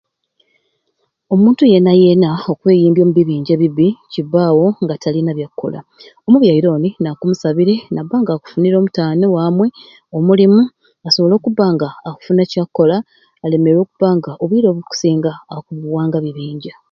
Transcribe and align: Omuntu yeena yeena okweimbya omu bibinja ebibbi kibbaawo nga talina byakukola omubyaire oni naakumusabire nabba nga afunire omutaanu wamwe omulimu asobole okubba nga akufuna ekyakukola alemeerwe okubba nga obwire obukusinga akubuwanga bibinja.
Omuntu 1.33 1.61
yeena 1.71 1.93
yeena 2.01 2.29
okweimbya 2.51 3.01
omu 3.03 3.13
bibinja 3.15 3.51
ebibbi 3.53 3.87
kibbaawo 4.13 4.65
nga 4.83 4.95
talina 5.03 5.31
byakukola 5.37 5.79
omubyaire 6.25 6.67
oni 6.75 6.89
naakumusabire 7.01 7.75
nabba 7.93 8.15
nga 8.21 8.31
afunire 8.35 8.75
omutaanu 8.77 9.25
wamwe 9.37 9.67
omulimu 10.17 10.61
asobole 11.07 11.33
okubba 11.35 11.65
nga 11.73 11.87
akufuna 12.07 12.41
ekyakukola 12.43 12.95
alemeerwe 13.43 13.81
okubba 13.83 14.09
nga 14.17 14.31
obwire 14.43 14.67
obukusinga 14.69 15.31
akubuwanga 15.53 16.17
bibinja. 16.25 16.73